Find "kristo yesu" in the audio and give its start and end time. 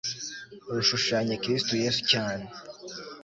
1.43-2.01